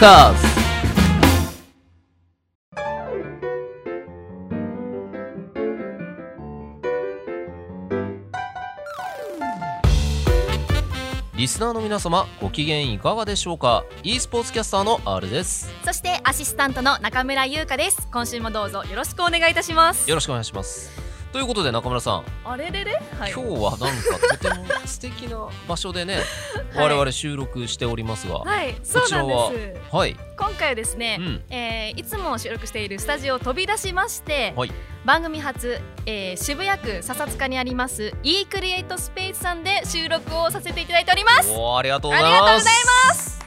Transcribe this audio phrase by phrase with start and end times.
[0.00, 0.46] カーズ
[11.36, 15.70] リスナーの皆様ご機嫌いかがでしょうか？e スポーツキャスターの R です。
[15.84, 18.08] そしてアシスタントの中村優香です。
[18.10, 20.08] 今週もどうぞよろしくお願いいたします。
[20.08, 26.16] よろしくお願いしますということで中村さん、あれれれ、はい、今日はなんかとても素敵な場所でね、
[26.74, 29.96] はい、我々収録しておりますが、はい、そうなんです。
[29.96, 30.16] はい。
[30.36, 34.72] 今回はですね、うん、えー、いつも収録しているスタジオを飛び出しまして、はい、
[35.04, 41.50] 番組初、えー、渋谷区笹塚にあります e クリエイトスペースさんで収録をさせていただいております。
[41.52, 43.40] おありがとうございます。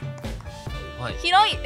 [0.98, 1.58] はい、広い。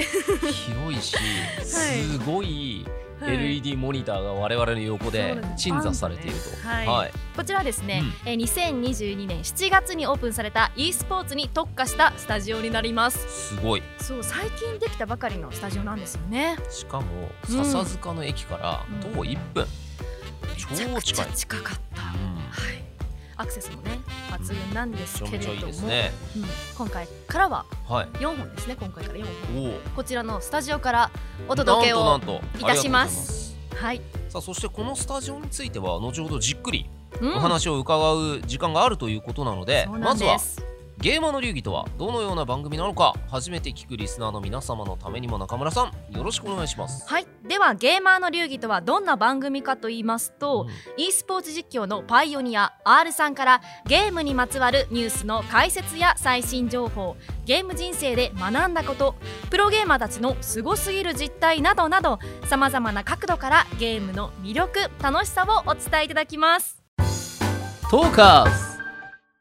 [0.53, 1.17] 広いし
[1.63, 2.85] すごい、
[3.21, 13.55] はい、LED モニターが我々の横で鎮座されていると、ね、はい、はい、こちらですね、うん、え2022年7月にオープンされた e スポーツに特化したスタジオになります。
[13.55, 13.83] すごい。
[13.99, 16.57] そう最近できたばかりのスタジオなんですよね。
[16.71, 17.07] しかも
[17.45, 19.69] 笹塚の駅から徒歩1分、うん、
[20.57, 21.27] 超近い。
[21.35, 21.98] 近かった、
[23.39, 24.01] アクセスもね
[24.31, 26.45] 抜群なんですけれども、ねうん、
[26.77, 29.81] 今回からは4本ですね、はい、今回から4本。
[29.97, 31.11] こちらのスタジオから
[31.49, 32.21] お届けを
[32.59, 33.57] いたします。
[33.77, 34.03] はい。
[34.29, 36.91] さあそしてこのスタジオについては後ほどじっくり
[37.23, 40.37] お話を伺う時間があるということなので、うん、まずは
[41.01, 47.09] ゲーマーの流儀とはどのような番組なのか初めて聞くリスナーの皆様のためにも中村さんよろしくお願いします。
[47.09, 47.27] はい。
[47.47, 59.15] ではゲーマーの流儀とはどんな番組かと言いますと、うん、e スポーツ実況のパイオニア R さんからゲームにまつわるニュースの解説や最新情報ゲーム人生で学んだこと
[59.51, 66.83] プロゲーマーたちのすごすぎる実態などなどさまざまな角度からゲームの魅力楽しさをお伝えいただきます。
[67.89, 68.78] トーカーズ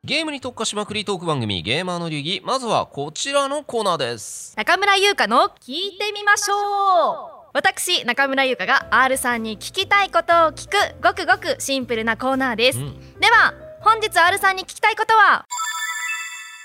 [0.07, 2.41] ゲームに特化しまくりトーク番組ゲーマーの流儀。
[2.41, 4.55] まずはこちらのコーナーです。
[4.55, 7.49] 中村優香の聞いてみましょう。
[7.53, 15.45] 私中村優香が R さんに聞きたいことを聞くごくごくシンプルなコーナーです、うん、では本日 R さんに聞きたいことは？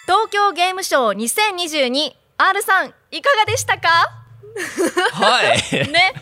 [0.06, 3.88] 東京ゲームショウ 2022R さんいかがでしたか？
[5.14, 5.56] はい。
[5.90, 6.12] ね。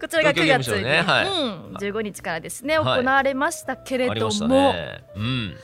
[0.00, 1.02] こちらが9月に、ね。
[1.02, 5.56] はい、うん、15日からですね、行われましたけれども、ね、うん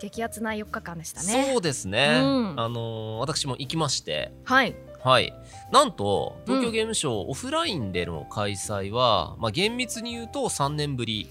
[0.00, 1.52] 激アツな4日間でしたね。
[1.52, 4.32] そうですね、うん、あのー、私も行きまして。
[4.44, 4.74] はい。
[5.02, 5.32] はい。
[5.72, 11.28] なんと東京ゲームショウ、うん、オフラインでの開催は、まあ、厳密に言うと3年ぶり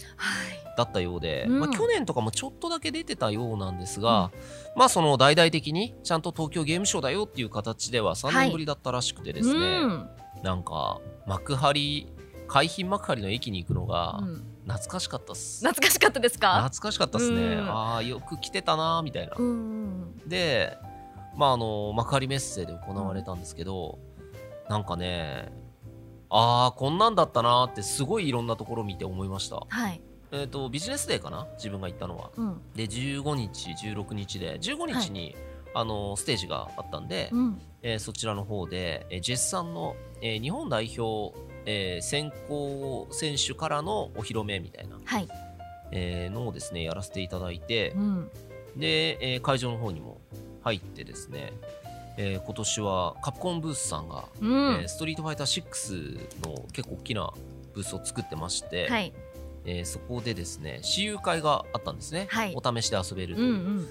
[0.78, 4.32] だったようで、はいまあ、去年とかもちょっとだけ出てたようなんですが、
[4.76, 10.08] まあその大々的にちゃんと東京ゲームショウだよっていう形では3年ぶりだったらしくてですね、は
[10.42, 12.08] い、なんか幕張
[12.48, 14.20] 海浜幕張の駅に行くのが、
[14.70, 15.66] 懐かしかったっす。
[15.66, 16.64] 懐かしかったですか？
[16.64, 20.78] 懐かしかったっすね、うん、ああよく来てたなみたいな、うん、で
[21.36, 24.00] まああの幕張メッセで行われたんですけど、
[24.66, 25.52] うん、なんかね
[26.30, 31.48] ああこんなんだったなってすごいいろんなところ見て思いました、はい、えーと、ビジネスデーかな？
[31.56, 35.36] 自分が行ったのは、うん、で15日16日で15日に、はい、
[35.74, 41.36] あのステージがあったんで、うん、えー、そちらの方で、えー、ジェスさんの、えー、日本代表
[41.72, 45.28] えー、先行選手からのお披露目みたいな、はい。
[45.92, 48.30] えー、のをですねやらせていただいて、うん、
[48.76, 50.20] で、えー、会場の方にも
[50.62, 51.54] 入ってですね、
[52.18, 57.32] えー、今年はカプコンブースさんが、うん、えー、ストリートファイター6の結構大きな
[57.74, 59.14] ブースを作ってまして、はい、
[59.66, 63.42] えー、そこでですね私有会があったんですね、はい、お試しで遊べると。
[63.42, 63.88] いう、うんうん、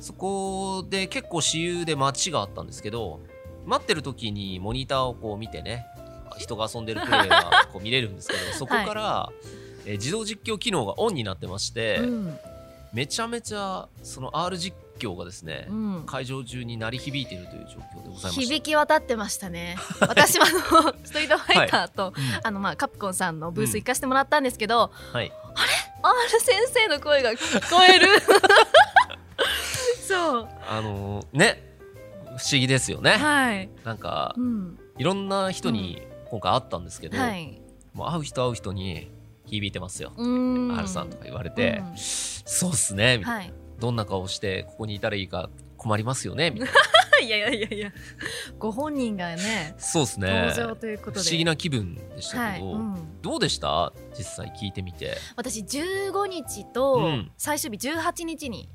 [0.00, 3.20] そこで結構私有で待ちがあったんですけど
[3.66, 5.86] 待ってる時にモニターをこう見てね
[6.38, 9.32] 人が遊んでるプレイが こう見れるんですけどそこから、は
[9.86, 12.38] い、えー、自動実況機能がオンになってまして、うん、
[12.92, 19.76] めちゃめちゃその R 実況がですね、うん、会場中に鳴り響いているという状況でございまし響き渡ってましたね。
[20.00, 22.12] 私もあのストリートファイターと、はい。
[22.42, 25.70] あのまあカプコンさんのブース行かせてもらったんですけど、うん、はい、あれ
[26.02, 28.08] R 先生の声が聞こえる。
[30.06, 30.48] そう。
[30.68, 31.70] あのー、ね
[32.36, 33.12] 不思議ですよね。
[33.12, 33.68] はい。
[33.84, 37.60] なんか、うん、いろんな人に今回会ったんですけど、はい、
[37.92, 39.10] もう会う人会う人に
[39.46, 40.12] 響いてますよ。
[40.16, 46.74] はるさんとか言われて、うそうっすねみたいな、はい、どんな顔してここにいたらいいか困りますよねみたいな。
[47.20, 47.92] いやいやいやいや。
[48.58, 50.46] ご本人がねそうですね。
[50.50, 51.20] 登場ということで。
[51.20, 52.74] 不思議な気分でしたけど、はい。
[52.76, 53.92] うん、どうでした？
[54.16, 55.16] 実際聞いてみて。
[55.36, 58.68] 私15日と最終日18日に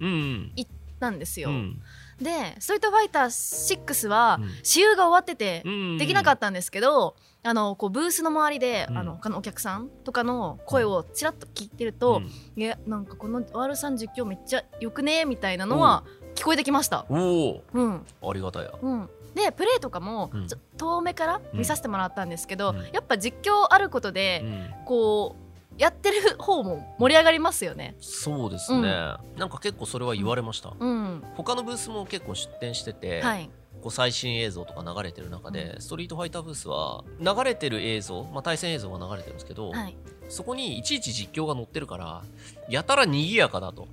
[0.56, 1.82] 行ったんですよ、うんうん
[2.22, 5.64] で「ストリートファイター6」は試遊が終わってて
[5.98, 12.22] できなかったんですけど、あのこうブースの周りで、うん、あの他のお客さんとかの声をちらっと聞いてると、
[12.56, 16.04] うん、いやなんかこの R さん実況めっちゃよくねみたいなのは
[16.34, 17.06] 聞こえてきました。
[17.10, 20.48] おお、うん、ありがたいや、うん、でプレーとかも、うん、
[20.78, 24.44] 遠目から見させてもらったんですけど、うん、やっぱ実況あることで、
[24.86, 25.45] こう
[25.78, 27.96] やってる方も盛り上がりますよね。
[28.00, 28.90] そうですね、
[29.38, 33.50] なんか結構それは言われました、うん、他のブースも結構出展してて、はい、
[33.82, 39.98] こう最新映像とか流れてる中で、ストリートファイターブースは流れてる映像、まあ、対戦映像が流れてるんですけど、はい、
[40.30, 42.24] そこにいちいち実況が載ってるから
[42.70, 43.88] やたら賑やかだと。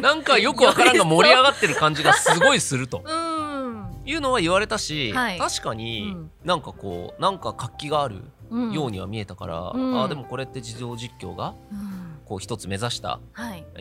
[0.00, 3.02] なんかよくわからんが盛り上がってる感じがすごいすると。
[4.06, 6.14] いうのは言われたし、はい、確かに
[6.44, 12.04] なんかこうなんか活気があるようには見えたから、うん、あでもこれって自動実況が、うん。
[12.24, 13.20] こう一つ目指した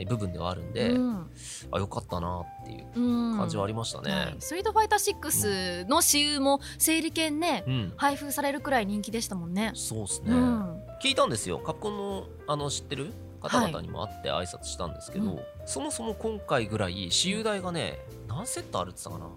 [0.10, 1.32] 部分ではあるんで、うん、
[1.72, 9.72] あよかったなっていう感じはありましたね、はい、ストリートファイター6の私有も整理券ね、うん、配布されるくらい人気でしたもんね。
[9.76, 11.60] そうですね、うん、聞いたんですよ。
[11.60, 13.14] カプコンのあの知ってる？
[13.50, 19.32] 方々にも会って挨拶したんですけど、はい、そもそも今回ぐらい私有台がね何セットあるって言ったかな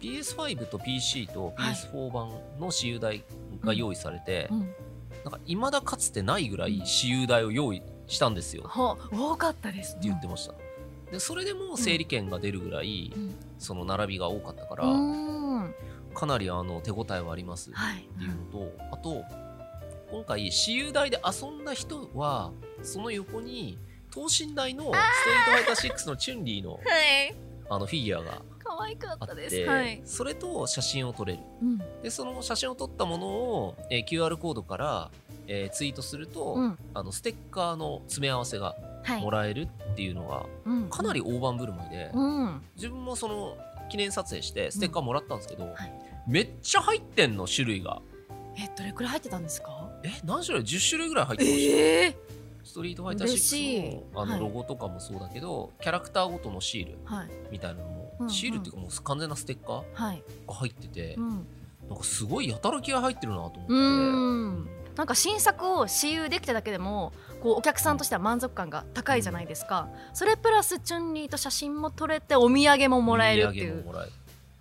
[0.00, 2.28] ？PS5 と PC と PS4 版
[2.58, 3.24] の私有台
[3.60, 4.60] が用意されて、はい、
[5.24, 8.68] なんか未だかつてないぐらい私有台を用意したんですよ。
[9.12, 10.54] 多かったです、ね、って言ってました。
[11.10, 14.84] でそれでも整理券が出るぐらい、うん、その並びが多かったから、
[16.14, 19.24] かなりあの手応えはありますっていうのと、はい、あと
[20.10, 22.50] 今回私有台で遊んだ人は
[22.82, 23.78] その横に
[24.10, 27.34] 等身大のストリートファイター6のチュンリーの,、はい、
[27.70, 35.10] あのフィギュアが可愛かったです、はい、それと写真を撮れる、うん、でその写真を撮ったものを、えー、QR コードから
[35.46, 38.74] えー、ツイートすると、うん、あのステッカーの詰め合わせが
[39.20, 40.46] もらえるっていうのが、
[40.90, 43.56] かなり大盤振る舞いで、うん、自分もその
[43.90, 45.92] 記念撮影してステッカーもらったんですけど、はい、
[46.26, 48.00] めっちゃ入ってんの種類が。
[48.54, 49.90] えどれくらい入ってたんですか？
[50.04, 52.14] え何種類？10種類ぐらい入ってました、えー、
[52.64, 56.98] ストリートファイター6のあのロゴとかもそうだけど、はい、キャラクターごとのシール。
[57.50, 61.46] みたいなのも、はい、シールっていうかもう完全なステッカーが入ってて、うん、
[61.88, 64.82] なんかすごいやたら気合入ってるなと思って。
[64.92, 73.82] なんか新作を私有できただけでもこうお客さんとしては満足感が高いじゃないですか、それプラスチュンリーと写真も撮れてお土産ももらえるっていう。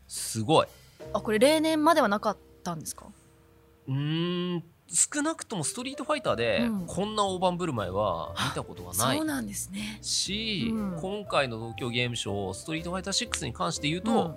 [0.08, 0.68] すごい。
[1.12, 3.08] あこれ例年まではなかったんですか？
[3.90, 4.64] うん
[4.94, 10.00] 少なくともストリートファイターでこんな大盤振る舞いは見たことがない、そうなんですね。
[10.02, 14.36] し、うん、今回の東京ゲームショウストリートファイター6に関して言うと、うん、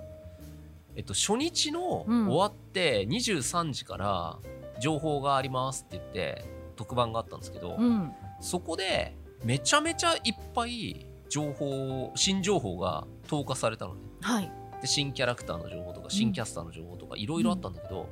[0.95, 4.37] えっと、初日の終わって23時から
[4.79, 6.45] 情報がありますって言って
[6.77, 9.13] 特番があったんですけど、うん、そこで
[9.43, 14.51] めちゃめちゃいっぱい情報新情報が投下されたのね、はい、
[14.81, 18.07] で新キャラクターの情報とか新キャスターの情報とかいろいろあったんだけど、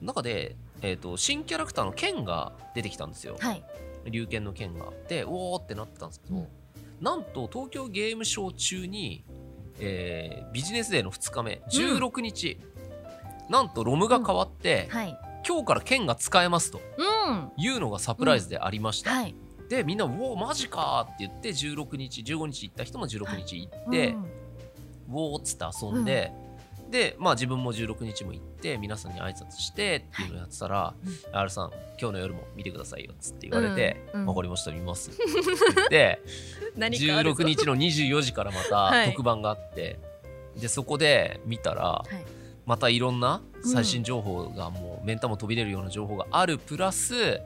[0.00, 3.62] うん、中で、えーと、新キャラクターの剣が出てきたんですよ、はい、
[4.06, 4.86] 龍剣の剣が。
[5.08, 6.48] でおおってなってたんですけど、うん、
[7.00, 9.24] なんと東京ゲームショウ中に、
[9.78, 12.58] えー、ビジネスデーの2日目16日、
[13.48, 15.18] なんとロムが変わって、はい。
[15.46, 16.80] 今日から剣が使えますと。
[17.56, 19.12] いうのがサプライズでありました。
[19.12, 19.16] うん。
[19.18, 19.34] はい、
[19.68, 24.26] でみんな「うおマジか!」って言って16日15日行った人も16日行って、はいうん、
[25.12, 26.39] おっつって遊んで、うん、
[26.90, 30.94] でまあ自分も16日も行って皆さんに挨拶してっていうのをやってたら「は
[31.32, 31.70] い、R さん
[32.00, 35.20] 今日の夜も見てくださいよ」っつって言われて「うん、分かりました見ます」 って
[36.76, 39.98] 言って16日の24時からまた特番があって、
[40.56, 41.82] でそこで見たら。
[41.82, 42.40] はい。
[42.66, 47.40] またいろんな最新情報がもう目ん玉飛び出るような情報があるプラス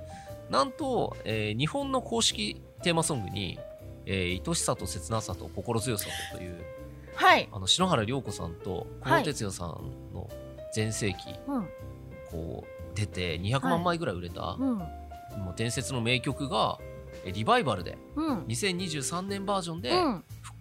[0.50, 3.58] なんと、えー、日本の公式テーマソングに
[4.04, 6.62] 「えー、愛しさと切なさと心強さと」という、
[7.14, 9.68] はい、あの篠原涼子さんと小野哲也さん
[10.12, 10.28] の
[10.74, 14.76] 全盛期、はい、こう出て200万枚ぐらい売れた、はいうん、
[15.44, 16.78] もう伝説の名曲が
[17.32, 19.90] リバイバルで、うん、2023年バージョンで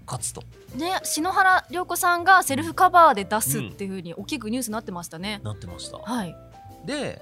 [0.06, 0.44] 勝つと。
[0.76, 5.42] ね、篠原涼子さんがセルフカバーで出すっていうふうに大きくニュースになってましたね。
[5.44, 5.98] なってました。
[5.98, 6.36] はい、
[6.86, 7.22] で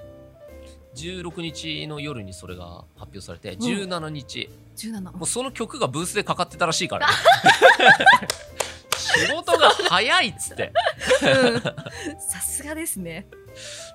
[0.94, 4.50] 16日の夜にそれが発表されて、うん、17日。
[4.76, 7.12] 17もうその曲がブースでかかってたらしいから、ね、
[9.14, 10.72] 仕事が早いっつって。
[12.18, 13.26] さすがですね。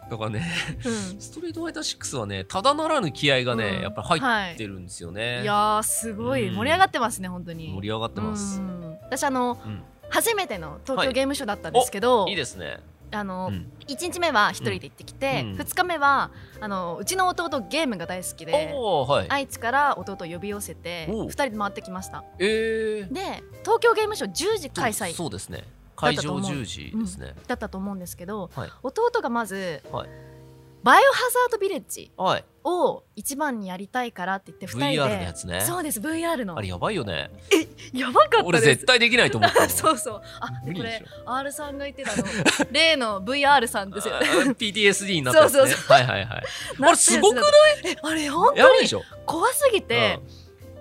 [0.10, 0.48] だからね、
[0.86, 6.52] うん、ストリートファイター6はねただならぬ気合がね、うん、やっぱり入ってるんですよね、はい、いやすごい。
[6.52, 7.74] 盛り上がってますね、うん、本当に。
[7.74, 8.62] 盛り上がってます、
[9.04, 9.58] 私あの、
[10.10, 12.78] 初めての東京ゲームショウだったんですけど、はい、いいですね
[13.12, 25.64] あの、うん、1日目は一人で行ってきて、うん、2日目はあのうちの弟ゲームが大好きで、はい、愛知から弟を呼び寄せて2人で回ってきました、えー、で東京ゲームショウ10時開催そうですね。
[25.96, 30.10] 会場10時ですね、だったと思うんですけど、はい、弟がまず、はい、
[30.84, 32.12] バイオハザードビレッジ。
[32.16, 35.10] はいを一番にやりたいからって言って二人で。
[35.10, 35.62] VR のやつね。
[35.62, 36.58] そうです VR の。
[36.58, 37.32] あれやばいよね。
[37.94, 40.22] やばかった俺絶対できないと思ったの そうそう。
[40.42, 42.24] あでこれ R さんが言ってたの。
[42.72, 44.16] 例の VR さんですよ。
[44.20, 45.60] PTSD になったやつね。
[45.62, 46.44] そうそうはいはいはい。
[46.82, 47.46] あれすごくない？
[47.86, 48.88] えあれ本当に
[49.26, 50.20] 怖すぎて、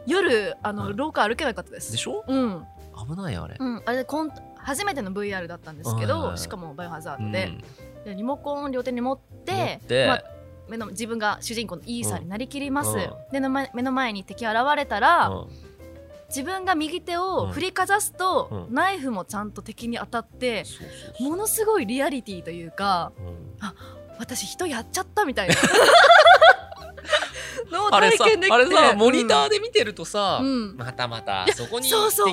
[0.07, 0.97] 夜あの、うん。
[0.97, 1.93] 廊下歩けなかったです。
[1.93, 2.25] でしょ？
[2.27, 2.67] うん、
[3.09, 3.57] 危ないよあれ。
[3.59, 7.27] うん、あれでコン初めての VR だったんですけど、しかもバイオハザーうん。
[7.33, 7.53] ドで,、
[8.05, 10.07] でリモコンを両手に持って持って。
[10.09, 10.23] まあ、
[10.69, 13.11] 目の自分が主人公のイーサーになりきります、うん。
[13.33, 15.49] での前目の前に敵現れたら、うん。
[16.29, 18.75] 自分が右手を振りかざすと、うん。
[18.75, 20.65] ナイフもちゃんと敵に当たって、
[21.21, 23.59] ものすごいリアリティというかうん。
[24.19, 25.55] 私人やっちゃったみたいな。
[27.71, 28.55] の をあれさ体験できて。
[28.55, 30.77] あれさモニターで、で見てるとさ、うん。
[30.77, 31.89] またまたそこに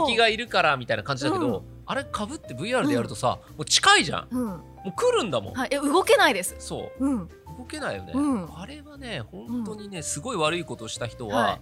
[0.07, 1.61] 敵がいるからみたいな感じだけど、うん。
[1.85, 4.27] あれかぶって VR でやるとさ、もう近いじゃん。
[4.31, 4.45] うん。
[4.47, 7.05] もう来るんだもん、はい、え動けないです、そう。
[7.05, 8.59] うん、動けないよね、うん。
[8.59, 11.61] あれはね本当にね、すごい悪いことをした人は、はい。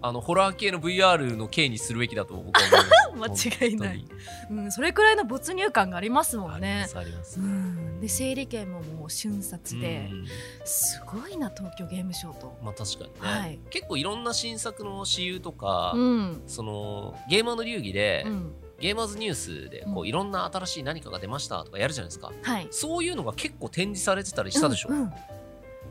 [0.00, 4.04] あのホラー系の VR の刑にするべきだと僕は思います間違いない。
[4.50, 6.72] うん、それくらいの没入感がありますもんね。
[6.72, 10.26] ありますあります、うん、で整理券ももう瞬殺でうん。
[10.64, 13.58] すごいな東京ゲームショウと、まあ確かにね、はい。
[13.70, 16.42] 結構いろんな新作の私有とか、うん。
[16.46, 20.08] そのゲーマーの流儀で、うん、ゲーマーズニュースでこううん。
[20.08, 22.32] いろんな新しい何かが出ましたとかやるじゃないですか。
[22.42, 22.68] はい。
[22.70, 25.06] そういうのが結構展示されてたりしたでしょ、うんうん。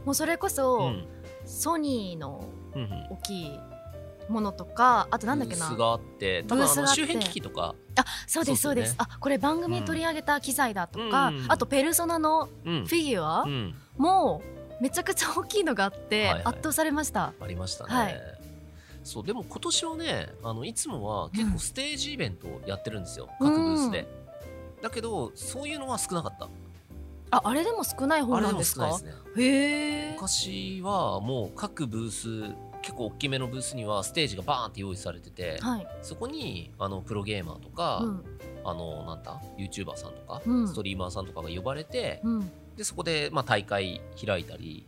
[0.05, 1.07] もうそれこそ、うん。
[1.45, 2.43] ソニーの
[3.09, 3.59] 大きい
[4.27, 5.67] ものとかあとなんだっけな？
[5.67, 8.97] ブースがあって多分周辺機器とか、あそうですそうですよね。
[8.99, 12.85] あこれ番組で取り上げた機材だとか、うんあとペルソナのうん。
[12.85, 14.41] フィギュアうん、も
[14.81, 17.33] めちゃくちゃ大きいのがあって、圧倒されました。
[17.39, 18.21] ありましたね、はい
[19.07, 24.05] そうでも今年はねあのいつもは結構ステージイベントをやってるんですよ、うん各ブースで、
[24.81, 26.49] だけどそういうのは少なかった。
[27.29, 29.43] ああれでも少ない方あれでもなんですか少ないですね。
[29.43, 38.23] へえ昔はもう各ブース結構大きめのブースにはステージがバーンって用意されてて、はい、そこにあのプロゲーマーとか、うん。
[38.63, 40.67] あのなんだ YouTuber さんとか、うん。
[40.67, 44.85] ストリーマーさんとかが呼ばれて、うん、でそこで、まあ、大会開いたり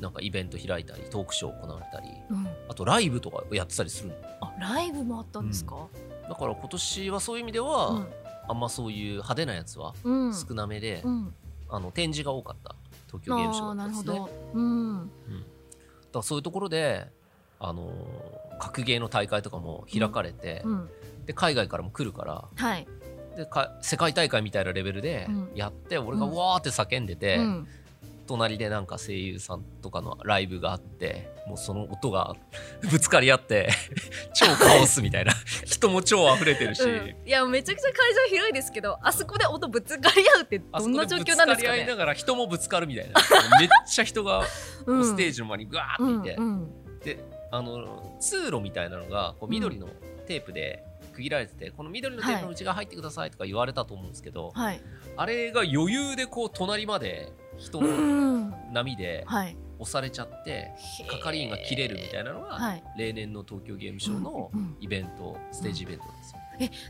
[0.00, 4.14] なんかイベント開いたりトークショー行われたりうん、あとライブとかやってたりするの。
[4.40, 5.88] あライブもあったんですか、
[6.28, 8.06] だから今年はそういう意味では、うん。
[8.48, 10.34] あんまそういう派手なやつはうん。
[10.34, 11.34] 少なめで、うん、
[11.68, 12.74] あの展示が多かった。
[13.06, 15.48] 東京ゲームショウだったんうん、だか
[16.14, 17.08] らそういうところで、
[17.58, 17.90] あのー
[18.60, 20.90] 格ゲーの大会とかも開かれて、うん、
[21.24, 22.86] で海外からも来るからはい、
[23.36, 25.50] でか世界大会みたいなレベルでうん。
[25.54, 27.68] やって、俺がわーって叫んでて、うん、
[28.30, 32.36] 隣でなんか声優さんとかのライブがあってもうその音が
[32.88, 33.70] ぶつかり合って
[34.34, 35.32] 超カオスみたいな。
[35.66, 37.16] 人も超溢れてるし、うん。
[37.26, 41.76] いやめちゃくちゃ会場広いですけどあそこで音ぶつかり合うってどんな状況なんですかね？
[41.76, 43.20] り合いながら人もぶつかるみたいな。
[43.58, 47.00] めっちゃ人がステージジの前にガーっていて、うんうん。
[47.00, 49.88] であの通路みたいなのがこう緑の
[50.26, 54.80] テープで区切られてて、この緑のテープの内側入ってくださいとか言われたと思うんですけど、はい、
[55.16, 60.72] あれが余裕でこう隣まで人うのん、波ではい、押されちゃって
[61.08, 62.82] 係員が切れるみたいなのが、はい。
[62.96, 66.40] 例年の東京ゲームショウのうんうんイベント、ステージイベントなんですよ。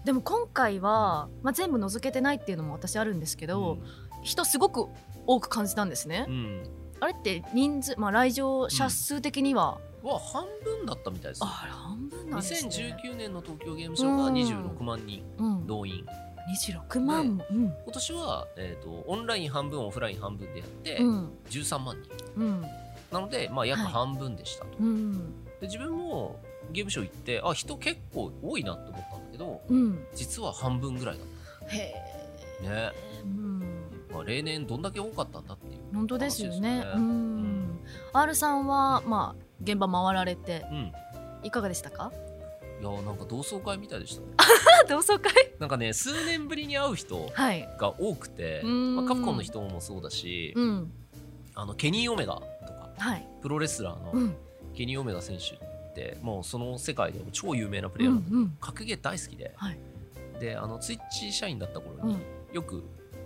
[0.05, 3.79] でも今回は、まあ、全部除けてないっていうのも私あるんですけど、
[4.23, 4.89] 人すごく
[5.27, 6.63] 多く感じたんですね、うん、うん
[7.01, 11.47] あれって人数、まあ、来場者数的には、は半分だったみたいですよ。
[11.47, 12.71] あれ半分なんですね。
[12.71, 16.05] 2019年の東京ゲームショウが26万人うん、動員
[16.49, 17.37] 26万。
[17.37, 17.65] も、うん。
[17.85, 21.31] 今年は、えー、とオンライン半分オフライン半分でやって、うん。
[21.49, 22.11] 13万人。
[22.37, 22.63] うん。
[23.13, 23.93] なので、まあ、約はい。
[23.93, 25.13] 半分でしたと、うん。
[25.61, 26.39] で自分も
[26.73, 30.07] ゲームショウ行ってあ人結構多いなと思ったんだけどうん。
[30.15, 31.27] 実は半分ぐらいだっ
[31.69, 31.95] へ
[32.63, 32.93] たね、え、
[33.25, 33.61] うん、
[34.13, 36.85] まあ、例年どんだけ多かったんだっていう本当ですよね。
[36.95, 37.81] うん。
[38.13, 40.93] R さんはまあ現場回られてうん。
[41.43, 42.13] いかがでしたか？
[42.81, 44.29] いやなんか同窓会みたいでしたね。
[44.89, 45.33] 同窓会？
[45.59, 47.69] なんかね数年ぶりに会う人はい。
[47.79, 48.97] が多くて、うん。
[48.97, 50.93] まあ、カプコンの人もそうだし、うん。
[51.55, 53.29] あのケニー・オメガとかはい。
[53.43, 54.37] プロレスラーのうん。
[54.75, 55.59] ケニー・オメガ選手っ
[55.95, 59.79] てもうその世界でも超有名なプうんうレイヤーなんだけど、ん格ゲー大好きで、はい。
[60.41, 62.23] であのツイッチ社員だった頃にうん。
[62.55, 62.83] よく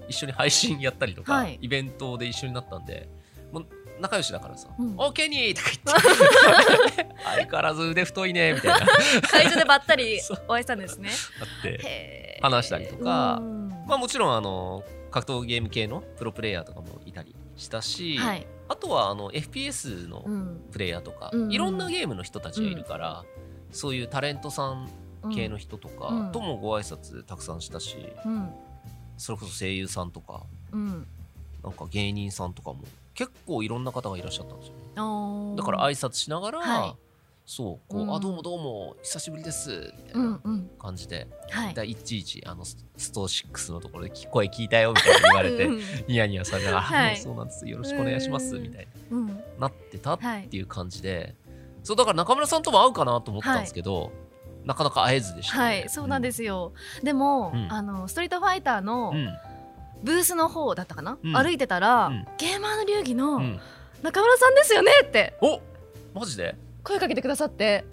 [0.08, 1.58] 一緒に配信やったりとか、はい。
[1.60, 3.08] イベントで一緒になったんで
[3.52, 3.66] もう
[4.00, 7.14] 仲良しだからさ「うんおケニー!」とか言って。
[7.24, 8.86] 相変わらず腕太いねみたいな。
[8.86, 8.86] あ
[9.28, 11.10] 会場でばったりお会いしたんですね。
[11.60, 13.38] って話したりとか。
[13.40, 13.68] うん。
[13.86, 18.46] まあもちろんあの格闘ゲーム系のプロプレイヤーとかもいたりしたし、はい。
[18.68, 20.64] あとはあの FPS のうん。
[20.72, 21.52] プレイヤーとか、うん。
[21.52, 23.24] いろんなゲームの人たちがいるから、
[23.70, 24.90] そういうタレントさん
[25.34, 26.32] 系の人とかうん。
[26.32, 28.50] ともご挨拶たくさんしたし、うん。
[29.16, 31.06] それこそ声優さんとかうん。
[31.62, 32.82] なんか芸人さんとかも
[33.14, 35.56] 結構いろんな方がいらっしゃったんですよね。
[35.56, 36.96] だから挨拶しながら、はい、
[37.46, 40.40] そうこう、うん、あどうもどうも久しぶりですみたいな
[40.78, 42.76] 感じで、うんうん、いちいちあのス
[43.12, 45.68] トー6のところで声聞いたよみたいな言われて
[46.08, 50.18] ニヤニヤされながら、はい、そうなんですよろしくお願いしますみたいな、うん、なってたっ
[50.48, 51.34] ていう感じで、
[51.82, 54.10] そうだから中村さんとも会うかなと思ったんですけど、はい、
[54.64, 59.12] なかなか会えずでした、ね、はいそうなんですよ、でも、あのストリートファイターの、
[60.04, 63.40] ブースの方だったかな、歩いてたら、ゲーマーの流儀の
[64.02, 64.92] 中村さんですよね？
[65.02, 65.34] って。
[65.40, 65.60] お
[66.14, 66.54] マジで？
[66.84, 67.84] 声かけてくださって。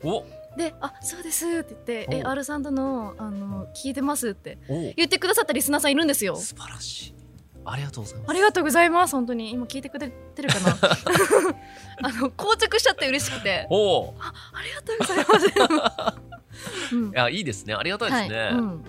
[0.58, 6.36] で「あそうです」って言って「え R さんとのあの聞いてます」って言ってくださったリスナーさんいるんですよ。
[6.36, 7.16] 素晴らしい。
[7.64, 8.30] ありがとうございます。
[8.32, 9.52] ありがとうございます本当に。
[9.52, 10.76] 今聞いてくれてるかな？
[12.04, 13.66] あの硬直しちゃって嬉しくて。
[13.70, 14.14] お。
[14.20, 16.20] あありがとうございま
[16.90, 17.74] す、 うん、いやいいですね。
[17.74, 18.52] ありがたいですね、はい。
[18.52, 18.86] うん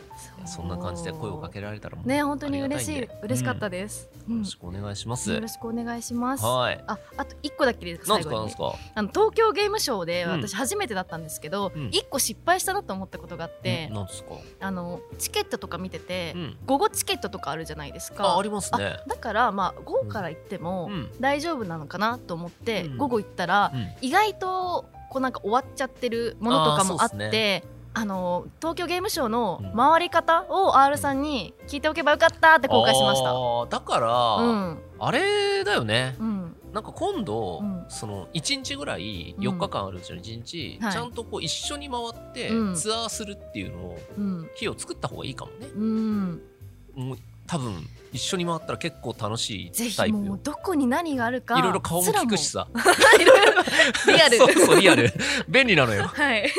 [0.47, 5.33] そんな感じで声をかけられたらね本当に嬉しい嬉しかったです、よろしくお願いします。
[5.33, 6.45] よろしくお願いします。
[6.45, 6.85] はい。
[6.87, 8.15] あ、あと一個だけですか。
[8.15, 8.55] 最後に、
[8.95, 14.31] あの東京ゲームショウで私初めてだったんですけど、一、個失敗したなと思ったことがあって、なんですか。
[14.61, 16.35] あのチケットとか見てて、
[16.67, 18.25] 午後チケットとかあるじゃないですか。
[18.25, 18.99] あ、ありますね。
[19.07, 27.65] だからまあ午後から行っても大丈夫なのかなと思って、午後行ったら、意外とこうなんか終わっちゃってるものとかもあって。
[27.95, 43.99] あの東京ゲームショウの回り方を R さんに聞いておけばよかったって後悔しました、うん、だから、うん、あれだよね、うん、なんか今度、うん、その1日ぐらい4日間あるうちの1日、ちゃんとこう一緒に回ってツアーするっていうのを、
[44.55, 46.43] 日を作った方がいいかもね、うん、
[46.95, 47.19] もう
[47.52, 52.66] 多分一緒に回ったら結構楽しいタイプもうどこに何があるかいろいろ顔も聞くしさ。
[54.09, 54.38] リアル。
[54.38, 55.12] そうそうリアル。
[55.47, 56.04] 便利なのよ。
[56.16, 56.50] はい、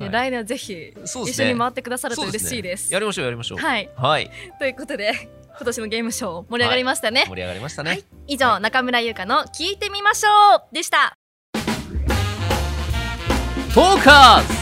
[0.00, 3.58] はい、来年はぜひ一緒に回ってくださると嬉しいです、ね、やりましょうやりましょう。
[3.58, 4.28] はい、はい、
[4.58, 5.12] ということで
[5.56, 11.16] 今年のゲームショー盛り上がりましたね、はい、盛り上がりましたね、はい、以上、中村優香の聞いてみましょうでした。
[13.72, 14.61] トーカーズ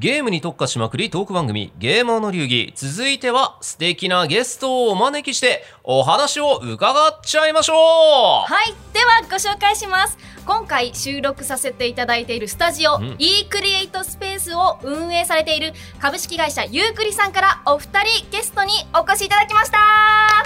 [0.00, 2.72] ゲームに特化しまくりトーク番組ゲーマーの流儀。
[2.74, 7.76] 続いては素敵なゲストをお招きしてお話を伺っちゃいましょう。
[7.76, 10.16] はいではご紹介します。
[10.46, 19.76] 今回収録させていただいているスタジオ、うん、e クリエイトスペースを運営されている株式会社ユークリさんからお二人ゲストにお越しいただきました。
[19.80, 20.44] あ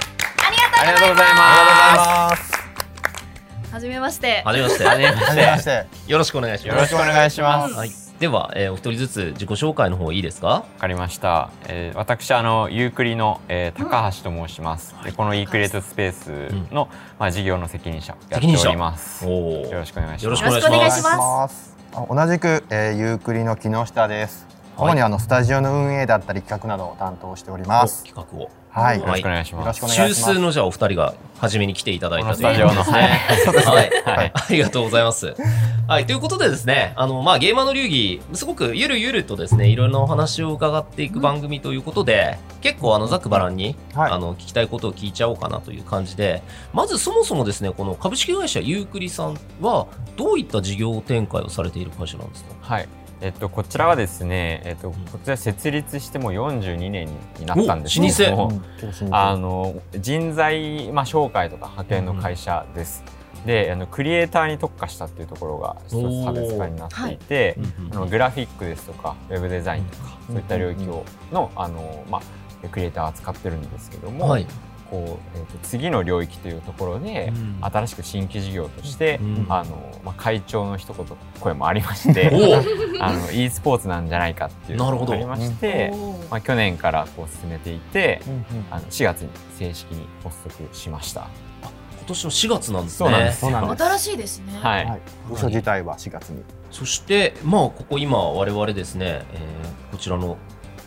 [0.51, 0.57] り
[0.91, 2.51] がとうございます。
[3.71, 4.41] はじめまして。
[4.43, 4.83] はじめまして。
[4.83, 5.85] はじめまして。
[6.07, 6.75] よろしくお願いします。
[6.75, 10.47] よろしくお願いします、はいでは、えー、お一人ずつ自己紹介の方いいですか？
[10.47, 19.25] わかりました、えー、私あのユークリの、えー、高橋と申します、うん、でこの e クリエイトスペースの、うん、まあ、事業の責任者やっております。
[19.25, 20.23] よろしくお願いします。
[20.23, 21.75] よろしくお願いします。
[22.09, 24.47] 同じく、えー、ユークリの木下です。
[24.77, 28.03] 主にあのスタジオの運営だったり企画などを担当しております。
[28.05, 29.81] 企画をはい、よろしくお願いします。
[29.95, 32.97] 中枢のじゃあお二人が初めに来ていただいたということですね。
[32.97, 35.33] はい、はい、ありがとうございます。
[35.87, 52.49] はい、ということでですね、あのまあゲーマーの流儀すごくゆるゆるとですね、いろんなお話を伺っていく番組ということで、うん、結構あのざくばらんに、はい、あの聞きたいことを聞いちゃおうかなという感じで、まずそもそもですね、この株式会社ユークリさんはどういった事業展開をされている会社なんですか？
[52.59, 52.87] はい。
[53.25, 57.07] えっと、こちらはですね、えっと、こちら設立しても42年
[57.39, 58.61] になったんですけども、
[59.09, 63.03] あの人材、まあ、紹介とか派遣の会社です。
[63.39, 67.57] うん、であのクリエイターに特化したっていうところが一つ差別化になっていて、
[67.93, 74.45] あのグラフィックですとかウェブデザインとか、そういった領域をのあの、まあ、クリエイターを扱ってるんですけども、はい、
[74.89, 81.05] こう、えーと、次の領域というところで、うん、新しく新規事業として、うん、あのまあ、会長の一言
[81.39, 82.31] 声もありまして
[83.01, 85.91] あの e スポーツなんじゃないかっていうのがありまして、
[86.29, 88.21] まあ、去年からこう進めていて、
[88.69, 91.27] あの4月に正式に発足しました。
[92.05, 92.97] 今年の4月なんですね。
[92.99, 93.83] そうなんです。
[93.83, 94.59] 新しいですね。
[94.61, 95.01] はい。
[95.27, 96.43] 部署自体は4月に。
[96.69, 100.37] そしてまあここ今我々ですね、えー、こちらの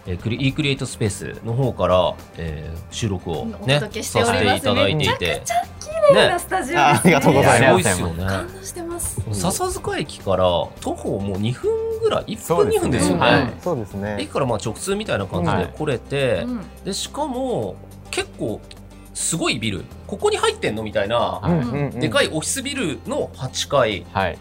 [0.08, 5.06] えー、クリ e クリエイトスペースの方から、えー、収録をねさせていただいていて。
[5.06, 7.94] めちゃくちゃ綺麗なスタジオ、ねありがとうございます。
[7.94, 8.24] すよね。
[8.24, 9.22] 感動してます。
[9.32, 10.44] 笹塚駅から
[10.80, 13.52] 徒歩もう2分ぐらい、1分2分ですよね。
[13.62, 14.16] そうですね。
[14.18, 16.46] 駅からまあ直通みたいな感じで来れて、
[16.84, 17.76] でしかも
[18.10, 18.62] 結構
[19.12, 21.42] すごいビルここに入ってんのみたいな、
[21.92, 24.38] でかいオフィスビルの8階、はい、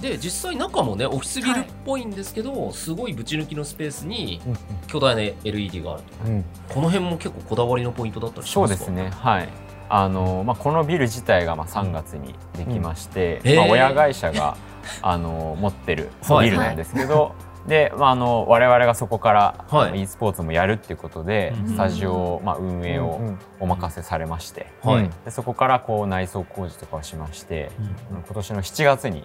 [0.00, 4.40] で実際中もねオフィスビルっぽいんですけど、はい、すごいぶち抜きのスペースに
[4.86, 8.84] 巨大な LED があると、うん、この辺も結構こだわりのポイントだったりしますか？
[8.84, 9.10] そうですね。
[9.10, 9.48] はい。
[9.92, 13.56] あのまあ、このビル自体がまあ3月にできまして、うん。
[13.56, 14.56] まあ、親会社が
[15.02, 23.20] あの持ってるビルなんですけど、は いで、まあ、あの我々がそこから、はい、e スポーツもやるっていうことで、スタジオ、まあ、運営を
[23.60, 27.70] お任せされまして、はい、でそこからこう内装工事とかをしまして、
[28.10, 29.24] うん、今年の7月に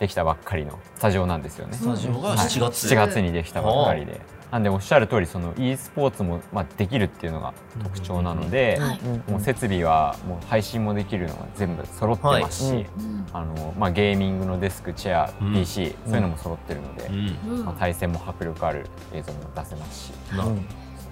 [0.00, 1.74] できたばっかりのスタジオなんですよね。
[1.74, 3.20] スタジオが7月、はい、7月。
[3.20, 4.20] にできたばっかりで。
[4.50, 8.78] なんでおっしゃる通りその e スポーツもまあできるっていうのが特徴なので、
[9.28, 12.86] もう設備はもう配信もできるのが全部揃ってますし、はい、
[13.32, 17.12] あのまあゲーミングのデスクチェア、うん、PC そういうのも揃ってるので、う
[17.62, 20.12] ん、まあ対戦も迫力ある映像も出せますし、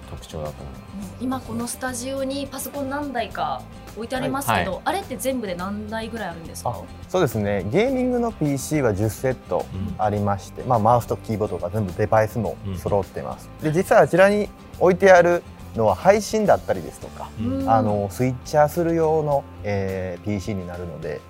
[0.05, 1.17] 特徴だと思います。
[1.19, 3.61] 今このスタジオにパソコン何台か
[3.95, 6.81] 置いてありますけど、はい、あれって全部で何台ぐらいあるんですか？
[7.07, 7.65] そうですね。
[7.71, 9.65] ゲーミングの PC は10セット
[9.97, 15.43] ありまして、うん、まあ、マウスとキーボードが全部デバイスも揃ってます、うん、で実際あちらに置いてある
[15.75, 21.21] のは配信だったりですとか、うん、あのスイッチャーする用の、えー、PC になるので、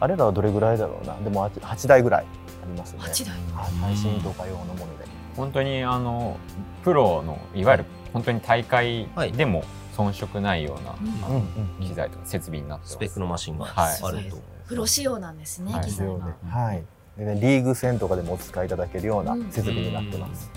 [0.00, 1.16] あれらはどれぐらいだろうな？
[1.16, 3.00] でも 8, 8台ぐらいありますね。
[3.00, 3.36] 8台、
[3.80, 5.08] 配信とか用のもので。
[5.36, 6.36] 本当にあの
[6.82, 9.68] プロのいわゆる本当に大会でも、はい
[9.98, 10.94] 遜色ないような、
[11.28, 16.84] うん、機材とか設備になってスペックのマシンがあると、プロ仕様なんですね、はい、機材が、はい。
[17.16, 20.50] でね、リーグ戦とかでもお使いいただけるような設備になってます、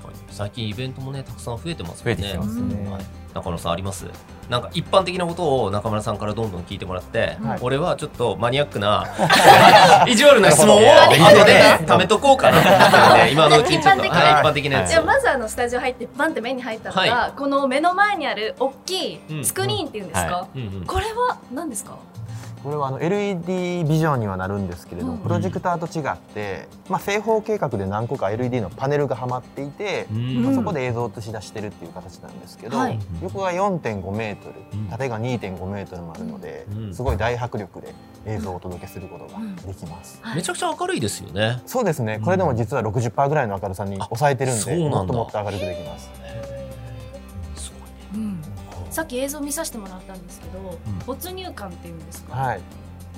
[0.00, 0.24] 確かに。
[0.30, 2.04] 最近イベントもねたくさん増えてますね。
[2.04, 3.04] 増えてきますね、はい、
[3.36, 4.06] 中野さんあります？
[4.48, 9.04] なんか一般的なことを中村さんからどんどん聞いてもらって、はい、俺はちょっとマニアックな
[10.06, 13.14] 意地悪な質問を後で貯めとこうかな。
[13.14, 14.14] ね、今のうちにちょっと、はい、一
[14.46, 20.62] 般的なやつじゃまずあのスタジオ入ってバンって目に入ったのが、はい、この目の前にある大きいスクリーンっていうんですか、うん。
[20.62, 21.96] うん、これは何ですか？
[22.66, 34.54] これはあの LED ビジョンにはなるんですけれども、うん、プロジェクターと違って、まあ、正方計画で何個か LED のパネルがはまっていて、うん、まあ、そこで映像を映し出してるっていう形なんですけど、はい、横が4.5メートル
[34.90, 37.94] 縦が2.5メートルもあるので、うん、すごい大迫力で
[38.26, 41.62] 映像をお届けすることができます、めちゃくちゃ明るいですよね。
[41.66, 42.18] そうですね。
[42.24, 46.10] これでも実は60%ぐらいの明るさに抑えてるんでもっともっと明るくできます。
[48.96, 52.60] さっき映像見させてもらったんですけど、うん、没入感っていうんですか、はい、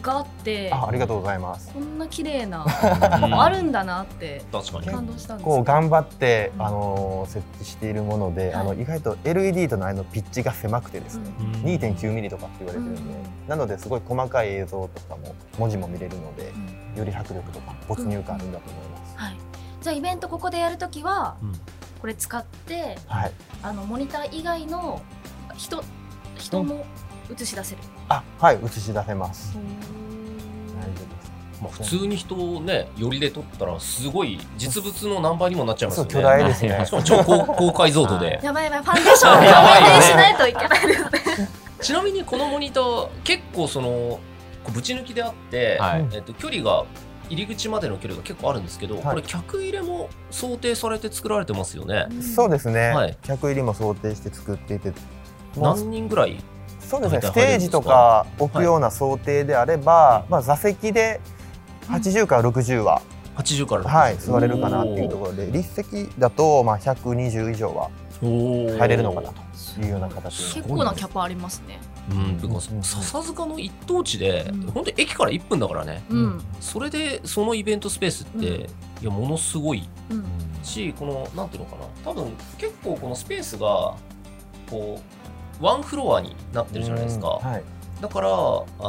[0.02, 1.72] があってあありがとうございます。
[1.72, 5.44] こんな綺麗な あるんだなって感動したんです。
[5.44, 16.52] こう頑張って、あの設置しているもので、はい、あの意外と LED との間のピッチが狭くてですね、うん、2.9ミリとかって言われてるんで、うん、なのですごい細かい映像とかも文字も見れるので、
[16.92, 19.36] うん、より迫力とか没入感あるんだと思います、はい、
[19.80, 21.36] じゃあイベントここでやるときは、
[22.00, 25.00] これ使って、はい、あのモニター以外の
[25.59, 25.83] 人
[26.37, 26.62] 人？
[26.62, 26.87] も
[27.31, 29.55] 映し出せる、あはい映し出せます。
[29.55, 31.62] 大丈夫です。
[31.62, 36.11] まあ、普通に人をね寄りで撮ったらすごい実物の何倍にもなっちゃいますよね。
[36.12, 36.83] 巨大ですね。
[36.87, 38.40] しかも超高高解像度で。
[38.42, 39.44] やばいやばいファンデーション。
[39.44, 40.87] やばいしないといけない。
[40.87, 41.49] ですね
[41.81, 44.21] ちなみにこのモニター結構その
[44.73, 46.85] ぶち抜きであって、はい、えっと、距離が
[47.31, 52.07] 入り口までの距離が結構あるんですけど、はい、これ客入れも想定されて作られてますよね。
[52.21, 54.92] そうですね、はい、客入りも想定して作っていて
[55.56, 56.42] 何人ぐらい
[56.80, 61.20] そうですねステージとか置くような想定であれば、はい、まあ、座席で
[61.82, 63.02] 80から60は、
[63.37, 71.78] うん、80からはい座れるかなっていうところで立席だとまあ120以上は入れるのかなというような形結構なキャパありますね。
[72.11, 78.66] うん、か笹塚の一等地で、うん、本当駅から1分だからね、うん、それでそのイベントスペースって、うん、い
[79.02, 79.87] やものすごい、
[80.62, 81.82] しこのなんていうのかな。
[82.04, 83.94] 多分結構このスペースが
[84.70, 85.17] こう
[85.61, 87.62] ワンフロアになってるじゃないですか、はい、
[88.01, 88.31] だからあ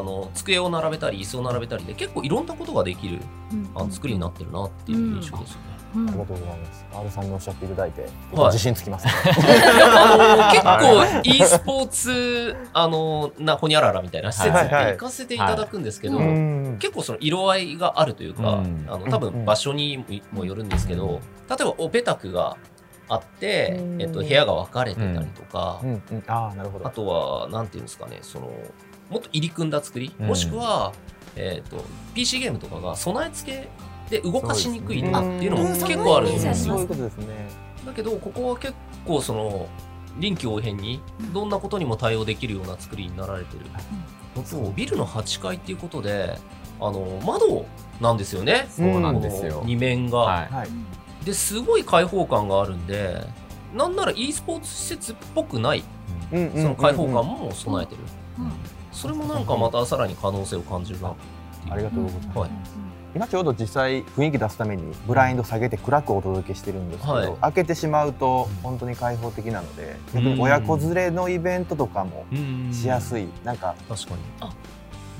[0.01, 3.19] の机を並べたり椅子を並べたりで結構いろんなことができる、
[3.51, 5.79] うん、あの作りになってるなっていう印象ですよね。
[5.95, 6.85] うん、ありがとうございます。
[6.93, 8.01] R さんにおっしゃっていただいて、
[8.31, 9.11] はい、自信つきます、ね、
[9.95, 16.27] あの結構 e スポーツあのなほにゃららみたいな施設に行かせていただくんですけど、はい。
[16.27, 22.55] はいはい、結構その色合いがあるというか、うん、あの多分場所にもよるんですけど、例えばオペタクが
[23.09, 28.51] あって、えっと、部屋が分かれてたりとか、うんうん、あとはなんていうんですかねその
[29.09, 30.93] もっと入り組んだ作り、もしくは、
[31.35, 36.87] えーと、PC ゲームとかが備え付けで動かしにくいっていうのも結構あるんですよ。
[37.85, 38.73] だけどここは結
[39.05, 39.67] 構その
[40.17, 41.01] 臨機応変に
[41.33, 43.65] どんなことにも対応できるような作りになられてる、
[44.35, 46.37] うん、ビルの8階っていうことで
[46.79, 47.65] あの窓
[48.01, 49.63] なんですよね、そうなんですよ。
[49.63, 50.69] 2面が、はい、
[51.29, 53.23] ですごい開放感があるんで
[53.73, 55.83] なんなら e スポーツ施設っぽくない、
[56.31, 58.01] その開放感も備えてる、
[58.91, 61.13] それもなんかまたさらに可能性を感じるな
[61.69, 62.49] ありがとうございます、はい、
[63.15, 72.25] 今ちょうど実際雰囲気出すためにブラインド下げて暗くお届けしてるんですけど、はい、開けてしまうと本当に開放的なので逆に親子連れのイベントとかも
[72.71, 74.21] しやすい、なんか確かに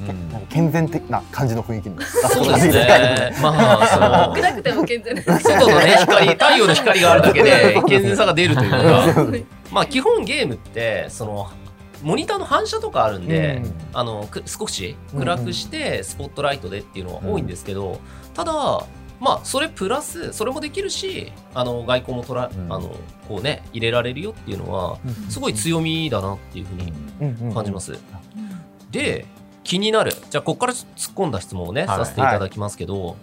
[0.07, 3.35] なんか健全的な感じの雰囲気にそうですね。
[3.41, 5.15] まあその暗くても健全。
[5.39, 5.97] 外のね。
[5.99, 9.23] 光太陽の光があるだけで健全さが出るというか、
[9.71, 11.49] まあ基本ゲームってその
[12.03, 18.53] モニターの反射とかあるんで、うん、あの少し暗くしてスポットライトでっていうのは多いんですけど、うん、ただ
[19.19, 22.95] まあそれプラスそれもできるしあの外交もとら、うん、あの
[23.27, 24.97] こうね入れられるよっていうのは
[25.29, 27.97] すごい強みだなっていうふうに感じます。
[28.91, 29.25] で
[29.63, 30.11] 気になる。
[30.29, 33.15] じゃあここから突っ込んだ質問をね、はい、させていただきますけど、はい、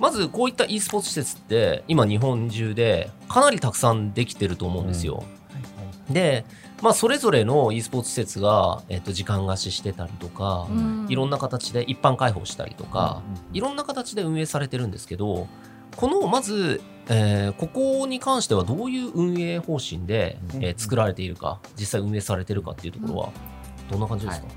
[0.00, 5.24] まずこういった e スポーツ施設って今日本中でかなりたくさんできてると思うんですよ。
[6.10, 6.44] で
[6.82, 15.48] まあ、それぞれの e スポーツ施設が、えっと、時間貸ししてたりとか、うん、いろんな形で一般開放したりとか、うん、いろんな形で運営されてるんですけど
[15.96, 23.30] このまず、えー、ここに関してはどういう運営方針で、えー、作られているか実際運営されてるかっていうところは
[23.90, 24.56] どんな感じですか、はい、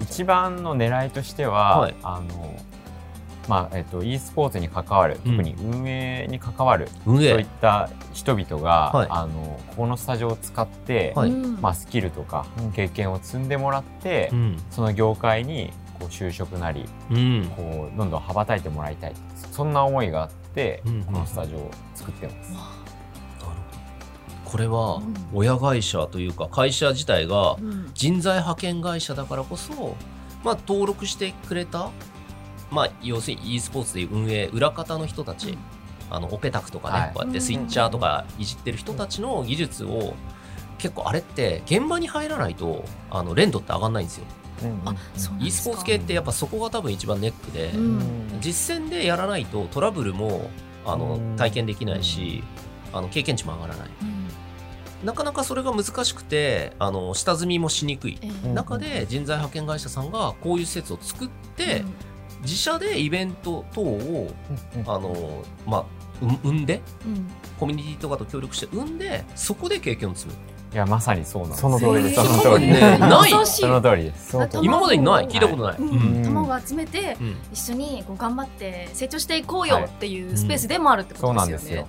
[0.00, 2.54] 一番の狙いとしては、はい、あの
[3.48, 19.14] まあえっと、e スポーツに関わる、特に運営に関わる、うん、そういった人々が、はい、あのここのスタジオを使って、はい、まあ、スキルとか経験を積んでもらって、うん、その業界にこう就職なり、うん、こうどんどん羽ばたいてもらいたい。
[19.50, 22.79] そんな思いがあって、このスタジオを作ってます。
[24.50, 25.00] これは
[25.32, 27.56] 親会社というか会社自体が
[27.94, 29.94] 人材派遣会社だからこそ、
[30.42, 31.90] まあ、登録してくれた
[32.70, 35.58] まあ、要するに e スポーツでいう運営裏方の人たち、
[36.08, 40.14] あのオペタクとかね、はい、こうやってスイッチャーとかいじってる人たちの技術を
[40.78, 44.26] 結構あれって現場に入らないとあの連動って上がんないんですよ。
[44.84, 44.94] あ
[45.40, 47.72] e スポーツ系ってやっぱそこが多分一番ネックで、
[48.40, 50.50] 実践でやらないとトラブルも
[50.84, 52.44] あの体験できないし、
[52.92, 53.88] あの経験値も上がらない。
[55.04, 58.18] なかなかそれが難しくてあの下積みもしにくい。
[58.54, 61.84] 中で人材派遣会社さんがこういう施設を作って、
[62.42, 64.30] 自社でイベント等を、
[64.86, 65.84] あのまあ
[66.20, 66.82] 生んで、
[67.58, 70.34] コミュニティとかと協力して生んでそこで経験を積む。
[70.72, 72.14] いやまさにそうなんその通りです。
[72.14, 73.30] その通りね、ない。
[73.30, 74.36] その通りです。
[74.62, 75.26] 今までにない。
[75.26, 75.76] 聞いたことない。
[76.22, 77.16] 卵を集めて
[77.52, 81.86] 一緒にこう頑張って成長していこうよっていうスペースでもあるってことですよね。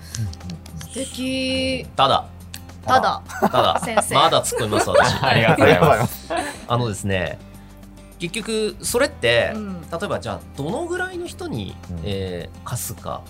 [0.70, 1.85] 素敵。
[1.95, 2.25] ただ。
[2.85, 3.21] ただ。
[3.39, 3.79] ただ。
[3.83, 4.15] 先生。
[4.15, 5.15] まだ突っ込みます私。
[5.23, 6.33] ありがとうございます。
[6.67, 7.39] あのですね。
[8.19, 13.21] 結局それって、うん、例えばじゃあどのぐらいの人に、うん、えー、貸すか、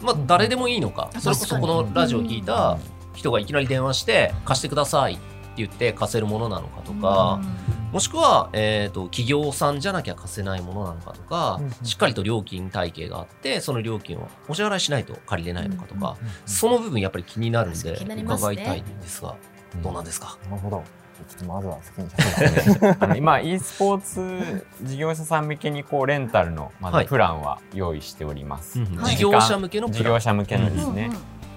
[0.00, 2.78] まあ、誰でもいいのか、うん、それこそこのラジオを聞いた
[3.14, 7.40] 人がいきなり電話して貸してくださいって言って貸せるものなのかとか、
[7.92, 16.16] もしくは、えーと、企業さんじゃなきゃ貸せないものなのかとか、しっかりと料金体系があってその料金をお支払いしないと借りれないのかとか、
[16.46, 19.36] その部分やっぱり気になるんで、伺いたいんですが
[19.82, 20.82] どうなんですか、なるほど。
[21.46, 22.08] まずは先に
[23.00, 28.78] あの今 e スポーツ事業者さん向けにこうレンタルのまずプランは用意しております。
[28.78, 31.10] はい、事業者向けの事業者向けのですね。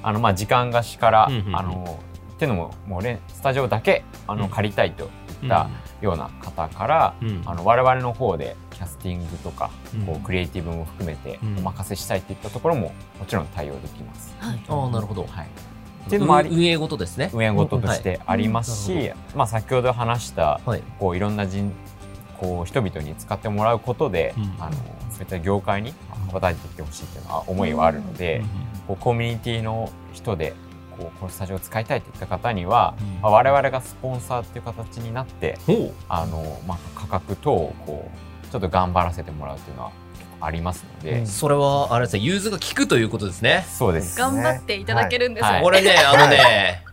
[0.03, 1.99] あのまあ時間貸しから、あの
[2.41, 5.03] っていうのももうレスタジオだけあの借りたいと
[5.43, 5.69] いった
[6.01, 7.13] ような方から、
[7.45, 9.69] あの我々の方でキャスティングとか、
[10.07, 14.35] こうクリエイティブも含めてお任せしたいといったところももちろん対応できます。
[14.39, 15.27] はい、あなるほど。
[15.27, 15.47] はい。
[16.07, 17.29] っていうのもあり運営ごとですね。
[17.31, 21.71] 運営ごととしてありますし、はい、まあ、先ほど話した、はい、こういろんな人
[22.39, 24.75] こう人々に使ってもらうことで、うん、あの
[25.11, 25.93] そういった業界に
[26.25, 28.45] 羽ばたいていってほしいというのは思いはあるので、うん、
[28.87, 30.55] こうコミュニティの人で
[30.97, 35.57] こうこのスタジオを使いたいといった方には、うん、まあ、我々がスポンサーっていう形になって、
[36.09, 38.09] あのまあ、価格等をこ
[38.43, 39.91] うちょっと頑張らせてもらうというのは
[40.41, 43.65] ありますので、うん、それはあれですね融通が効くということですね。
[43.69, 46.83] そうです、頑張っていただけるんです、ね、はい、これねあのね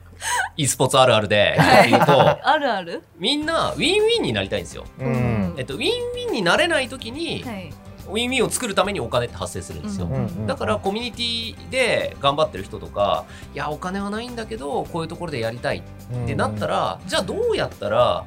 [0.56, 1.56] e スポーツあるあるで
[1.88, 3.02] 言うとあるある？
[3.18, 7.72] みんなウィンウィンになりたいんですよ、うん、えっと、ウィンウィンになれない時に、はい
[8.10, 10.08] ウィンウィンを作るためにお金って発生するんですよ、
[10.46, 18.24] だからコミュニティで頑張ってる人とかいやお金はないんだけどこういうところでやりたいってなったら、じゃあどうやったら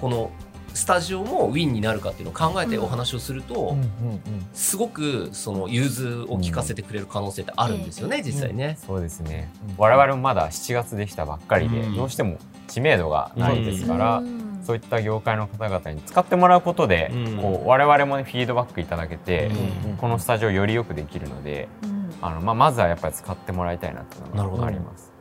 [0.00, 0.30] この
[0.72, 3.76] スタジオもウィンになるかっていうのを考えてお話をすると、
[4.52, 8.76] すごくその融通を聞かせてくれる可能性ってあるんですよね、実際ね。
[8.84, 9.52] そうですね。
[9.78, 14.22] 我々もまだ7月できたばっかりで、どうしても知名度がないですから、
[14.64, 19.50] そういった業界の方々に使ってもらうことで、こう我々も、ね、フィードバックいただけて、
[19.98, 21.68] このスタジオよりよくできるので、
[22.20, 25.12] あのまあ、まずはやっぱり使ってもらいたいなというのがあります。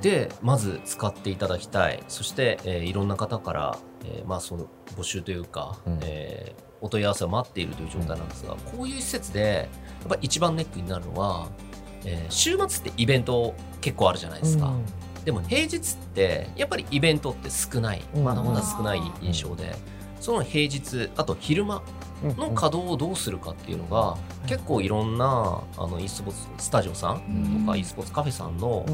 [0.00, 2.04] でまず使っていただきたい。
[2.08, 11.48] そして、えー、いろんな方から、えー、まあ、その募集というか、うん、えー、お問い合わせを待っているという状態なんですが、うん、こういう施設でやっぱ一番ネックになるのは、
[12.04, 14.74] え週末ってイベント結構あるじゃないですか。
[15.24, 15.80] うん、でも平日っ
[16.14, 18.02] てやっぱりイベントって少ない。
[18.22, 19.74] まだまだ少ない印象で、
[20.20, 21.82] その平日あと昼間
[22.22, 28.86] の稼働をどうするかっていうのが、結構いろんなあの e スポーツスタジオさんとか e スポーツカフェさんの、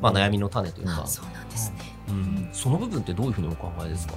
[0.00, 4.14] まあ、悩みの種というか、そうなんですね、うん、その部分ってどういうふうにお考えですか？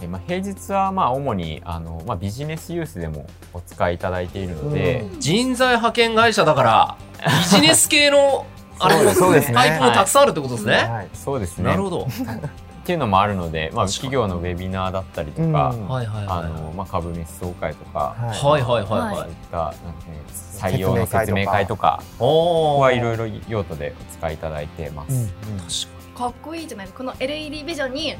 [0.00, 8.44] えまあ、平日はまあ主にあの、まあ、ビジネスユースでもお使いいただいているので、人材派遣会社だからビジネス系の
[8.78, 9.14] あれ？
[9.14, 9.54] そうですね。
[9.54, 10.74] タイプもたくさんあるってことですね。
[10.74, 11.64] はい、そうですね。
[11.64, 12.02] なるほど。
[12.04, 19.74] っていうのもあるので、まあ、企業のウェビナーだったりとか、はいはいあのまあ、株主総会とか、はいはいはいはい、そういったなん
[20.28, 25.32] 採用の説明会とかここはいろいろ用途でお使いいただいてます。
[26.14, 28.14] 確かかっこいいじゃないこの LED ビジョンに、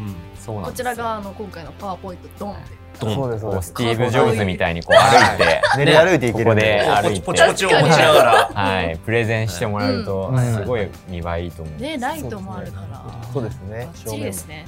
[0.47, 2.84] こちら側の今回のパワーポイントドンって。
[2.99, 11.81] そうですそうですスティーブ・ジョブズみたいにこう歩いて、練り歩いていけるここで歩いてポチポチを持ちながら、はい、プレゼンしてもらえるとすごい見栄えいいと思う。
[11.81, 13.03] ねライトもあるから。
[13.33, 13.89] そうですね。
[13.95, 14.67] 正面ですね。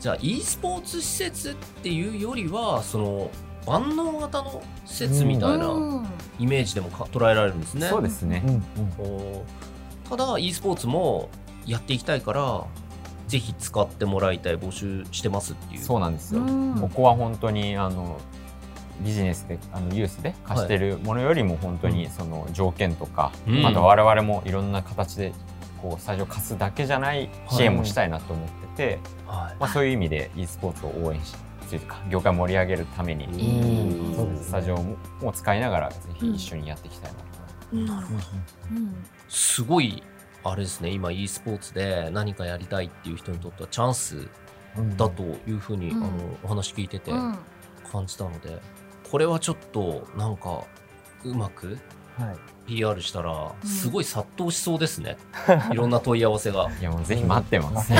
[0.00, 3.30] じゃあ e スポーツ施設っていうよりはその
[3.66, 6.04] 万能型の施設みたいな
[6.38, 7.88] イメージでもか捉えられるんですね。
[7.88, 8.42] そうですね。
[10.08, 11.28] ただ e スポーツも
[11.66, 12.64] やっていきたいから
[13.26, 15.82] ぜひ使ってもらいたい募集してますっていう。
[15.82, 16.42] そうなんですよ、
[16.80, 18.18] ここは本当にあの
[19.00, 25.32] ビジネスであのユースで貸してるものよりも本当にその条件とか、はい、あと我々もいろんな形で
[25.82, 31.34] こう最初貸すだけじゃない支援もしたいなと思ってて、はい、まあ、そういう意味で e スポーツを応援し
[31.68, 34.76] というか業界盛り上げるためにスタジオ
[35.20, 37.24] も使いながらぜひ一緒にやっていきたいなと、
[37.72, 38.20] うん、なるほど、
[39.28, 40.02] すごい
[40.50, 44.28] あれですね今 e スポーツで何かやりたいっていう人にとってはチャンス
[44.96, 46.10] だというふうに、うん、あの
[46.44, 47.10] お話聞いてて
[47.90, 48.60] 感じたので、
[49.10, 50.64] これはちょっとなんか
[51.24, 51.78] うまく
[52.66, 55.16] PR したらすごい殺到しそうですね、
[55.68, 56.68] うん、いろんな問い合わせが。
[56.80, 57.98] いやもうぜひ待ってます、ね、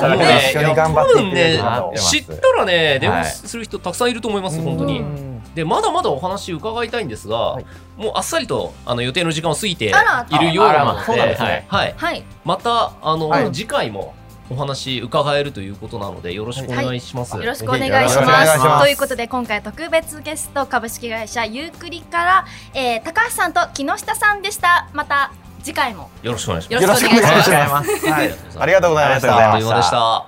[0.00, 1.60] もうね一緒に頑張ってね
[1.96, 9.92] 知ったらね電話する人たくさんいると思います、はい、本当にでまだまだお話伺いたいんですが、はい、もうあっさりとあの予定の時間を過ぎてい
[10.38, 11.36] るようなので、
[11.68, 11.94] はい。
[11.96, 14.14] はい、またあの、次回も
[14.50, 18.80] お話伺えるということなのでよろしくお願いします、よろしくお願いします。
[18.80, 24.88] ということで今回特別ゲスト株式会社ユークリから、えー、高橋さんと木下さんでした。
[24.92, 26.10] また次回も。
[26.22, 26.82] よろしくお願いします。
[26.82, 29.36] よろしくお願いします、はい、ありがとうございました。
[29.36, 30.26] ありがとうございました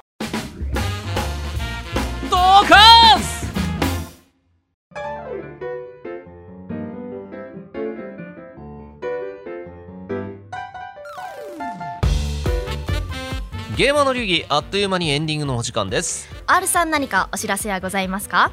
[13.76, 16.28] ゲーマーの流儀あっという間にエンディングのお時間です。
[16.46, 18.52] R さん何かお知らせはございますか？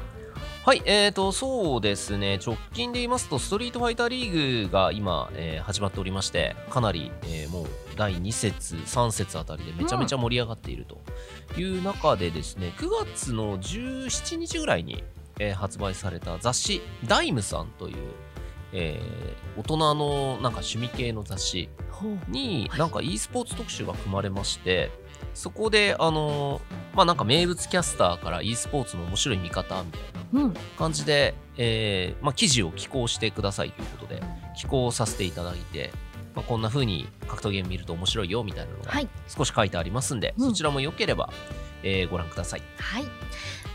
[0.64, 2.40] はいえーとそうですね。
[2.44, 11.00] 直近で言いますとストリートファイターリーグが今、えー、始まっておりましてかなり、えー、もう第2節3節あたりでめちゃめちゃ盛り上がっていると
[11.56, 15.04] いう中でですね、うん、9月の17日ぐらいに、
[15.38, 17.96] えー、発売された雑誌「ダイムさん」という
[18.74, 21.68] えー、大人のなんか趣味系の雑誌
[22.28, 24.90] になんか e スポーツ特集が組まれまして、
[25.34, 26.60] そこで、あの
[26.94, 34.22] まあ、なんか名物キャスターから e スポーツの面白い見方みたいな感じで、うん、えー、まあ、記事を寄稿してくださいということで、
[34.56, 35.90] 寄稿させていただいて、
[36.34, 38.92] まあ、こんな風に格闘ゲーム見ると面白いよみたいなのが
[39.28, 41.30] 少し書いてありますんで、はい、そちらもよければ、
[41.82, 42.62] えー、ご覧ください。
[42.78, 43.04] はい。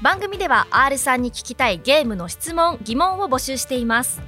[0.01, 4.21] 番組では R さんに聞きたいゲームの質問疑問を募集しています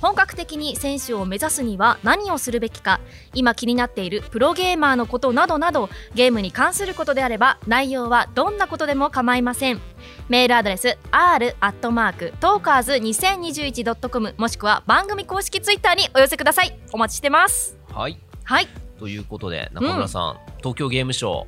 [0.00, 3.00] 本格的に選手を目指すには何をするべきか
[3.34, 9.80] 今気になっているプロゲーマーのことなどなどゲームに関することであれば内容はどんなことでも構いません。
[10.28, 16.78] メールアドレス r アットマークトーカーズ 2021.com もしくは番組公式ツイッターにお寄せください。
[16.92, 17.78] お待ちしてます。
[17.92, 18.18] はい。
[18.44, 18.68] はい。
[18.98, 21.44] ということで中村さん、うん、東京ゲームショ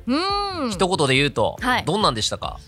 [0.67, 2.59] ウ一言で言うと、はい、どんなんでしたか？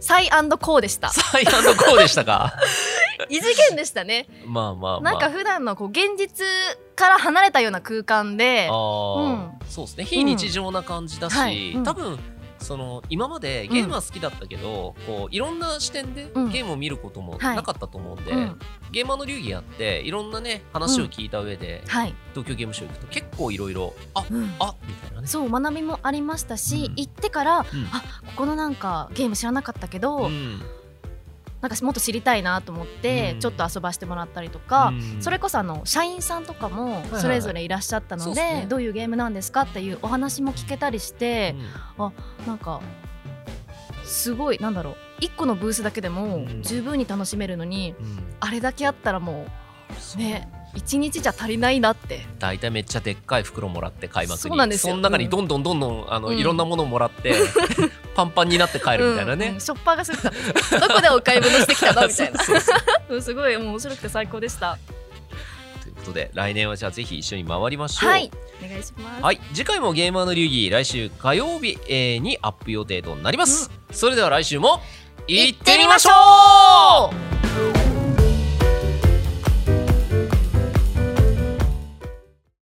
[0.00, 1.10] サイコーでした。
[1.10, 2.52] サイコーでしたか？
[3.28, 4.28] 異次元でしたね。
[4.46, 6.44] まあまあ、まあ、なんか普段のこう現実
[6.94, 10.04] から離れたような空間であ、うん、そうですね。
[10.04, 11.40] 非日常な感じだし、うん。
[11.40, 11.72] はい。
[11.72, 12.18] うん、多分
[12.60, 18.52] その今までゲームは好きだったけど、うん、こういろんな視点でゲームを見ることもなかったと思うんで、はい、
[18.90, 21.88] ゲーマーの流儀やっていろんなね話を聞いた上で、うん。
[21.88, 25.26] はい、東京ゲームショウ行くと結構いろいろあ、うん、あみたいなね。
[25.26, 30.30] そう学びもありましたし、行ってから、あここのなんかゲーム知らなかったけど、
[31.60, 41.56] なんかもっと知りたいなと思って、ちょっと遊ばしてもらったりとか、うん、それこそあの社員さんとかもそれぞれいらっしゃったので、はいはいはい、どういうゲームなんですかっていうお話も聞けたりして、
[41.98, 42.12] うん、あ
[42.46, 42.80] なんか
[44.04, 49.46] すごいなんだろう1個のブースだけでも十分に楽しめるのに、うん、あれだけあったらも
[50.16, 52.26] うね一日じゃ足りないなって。
[52.38, 54.92] 大体めっちゃでっかい袋もらって開幕にそうなんですよ。
[54.92, 56.38] その中にどんどんどんどんあの、うん。
[56.38, 57.34] いろんなものをもらって
[58.14, 59.60] パンパンになって帰るみたいなね、うんうん。
[59.60, 63.22] ショッパーがすごかったですどこでお買い物してきたのみたいな。
[63.22, 64.78] すごい面白くて最高でした。
[65.82, 68.10] ということで来年はじゃあぜひ一緒に回りましょう。
[68.10, 68.30] はい。
[68.62, 69.22] お願いします。
[69.22, 74.82] はい、次回もゲーマーの流儀来週火曜日、えーにアップ予定となります、それでは来週も
[75.30, 77.10] 行ってみましょ
[77.94, 77.97] う。